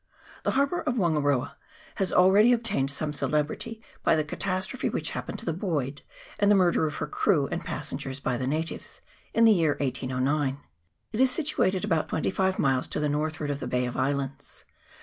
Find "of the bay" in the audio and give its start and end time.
13.51-13.85